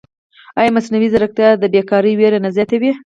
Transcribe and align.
ایا 0.59 0.75
مصنوعي 0.77 1.07
ځیرکتیا 1.13 1.49
د 1.57 1.63
بېکارۍ 1.73 2.13
وېره 2.15 2.39
نه 2.45 2.49
زیاتوي؟ 2.55 2.91